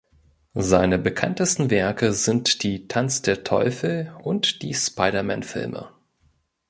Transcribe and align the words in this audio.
Seine 0.55 0.97
bekanntesten 0.97 1.69
Werke 1.69 2.13
sind 2.13 2.63
die 2.63 2.87
"Tanz-der-Teufel"- 2.87 4.11
und 4.23 4.63
die 4.63 4.73
"Spider-Man"-Filme. 4.73 5.89